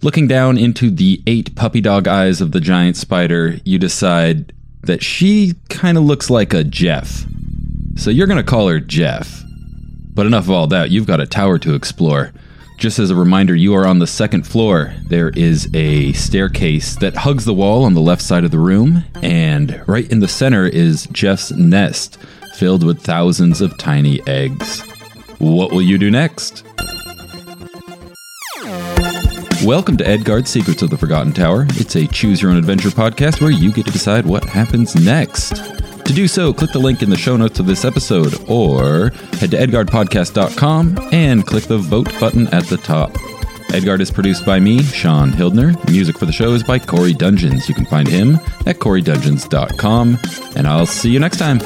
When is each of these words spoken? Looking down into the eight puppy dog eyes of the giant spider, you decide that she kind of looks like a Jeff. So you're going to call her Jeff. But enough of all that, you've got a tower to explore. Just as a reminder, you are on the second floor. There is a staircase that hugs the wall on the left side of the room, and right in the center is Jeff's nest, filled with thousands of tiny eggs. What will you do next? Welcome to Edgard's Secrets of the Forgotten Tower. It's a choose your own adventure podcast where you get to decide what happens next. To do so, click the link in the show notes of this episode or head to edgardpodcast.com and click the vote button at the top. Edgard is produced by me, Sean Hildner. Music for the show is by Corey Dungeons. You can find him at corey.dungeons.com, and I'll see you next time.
Looking 0.00 0.28
down 0.28 0.58
into 0.58 0.90
the 0.90 1.20
eight 1.26 1.56
puppy 1.56 1.80
dog 1.80 2.06
eyes 2.06 2.40
of 2.40 2.52
the 2.52 2.60
giant 2.60 2.96
spider, 2.96 3.56
you 3.64 3.80
decide 3.80 4.52
that 4.82 5.02
she 5.02 5.54
kind 5.70 5.98
of 5.98 6.04
looks 6.04 6.30
like 6.30 6.54
a 6.54 6.62
Jeff. 6.62 7.24
So 7.96 8.10
you're 8.10 8.28
going 8.28 8.36
to 8.36 8.48
call 8.48 8.68
her 8.68 8.78
Jeff. 8.78 9.42
But 10.14 10.26
enough 10.26 10.44
of 10.44 10.52
all 10.52 10.68
that, 10.68 10.90
you've 10.90 11.06
got 11.06 11.20
a 11.20 11.26
tower 11.26 11.58
to 11.58 11.74
explore. 11.74 12.32
Just 12.76 13.00
as 13.00 13.10
a 13.10 13.16
reminder, 13.16 13.56
you 13.56 13.74
are 13.74 13.88
on 13.88 13.98
the 13.98 14.06
second 14.06 14.46
floor. 14.46 14.94
There 15.08 15.30
is 15.30 15.68
a 15.74 16.12
staircase 16.12 16.94
that 17.00 17.16
hugs 17.16 17.44
the 17.44 17.52
wall 17.52 17.84
on 17.84 17.94
the 17.94 18.00
left 18.00 18.22
side 18.22 18.44
of 18.44 18.52
the 18.52 18.58
room, 18.60 19.02
and 19.20 19.82
right 19.88 20.08
in 20.12 20.20
the 20.20 20.28
center 20.28 20.64
is 20.64 21.08
Jeff's 21.10 21.50
nest, 21.50 22.18
filled 22.54 22.84
with 22.84 23.02
thousands 23.02 23.60
of 23.60 23.76
tiny 23.78 24.20
eggs. 24.28 24.80
What 25.38 25.72
will 25.72 25.82
you 25.82 25.98
do 25.98 26.08
next? 26.08 26.62
Welcome 29.64 29.96
to 29.96 30.06
Edgard's 30.06 30.50
Secrets 30.50 30.82
of 30.82 30.90
the 30.90 30.96
Forgotten 30.96 31.32
Tower. 31.32 31.66
It's 31.70 31.96
a 31.96 32.06
choose 32.06 32.40
your 32.40 32.52
own 32.52 32.56
adventure 32.56 32.90
podcast 32.90 33.40
where 33.40 33.50
you 33.50 33.72
get 33.72 33.86
to 33.86 33.92
decide 33.92 34.24
what 34.24 34.44
happens 34.44 34.94
next. 34.94 35.56
To 36.04 36.12
do 36.12 36.28
so, 36.28 36.52
click 36.52 36.70
the 36.70 36.78
link 36.78 37.02
in 37.02 37.10
the 37.10 37.16
show 37.16 37.36
notes 37.36 37.58
of 37.58 37.66
this 37.66 37.84
episode 37.84 38.34
or 38.48 39.10
head 39.38 39.50
to 39.50 39.56
edgardpodcast.com 39.56 41.08
and 41.12 41.44
click 41.44 41.64
the 41.64 41.78
vote 41.78 42.08
button 42.20 42.46
at 42.48 42.66
the 42.66 42.76
top. 42.76 43.10
Edgard 43.74 44.00
is 44.00 44.12
produced 44.12 44.46
by 44.46 44.60
me, 44.60 44.82
Sean 44.82 45.32
Hildner. 45.32 45.74
Music 45.90 46.16
for 46.16 46.26
the 46.26 46.32
show 46.32 46.52
is 46.52 46.62
by 46.62 46.78
Corey 46.78 47.12
Dungeons. 47.12 47.68
You 47.68 47.74
can 47.74 47.84
find 47.84 48.06
him 48.06 48.38
at 48.64 48.78
corey.dungeons.com, 48.78 50.18
and 50.56 50.66
I'll 50.68 50.86
see 50.86 51.10
you 51.10 51.18
next 51.18 51.38
time. 51.38 51.58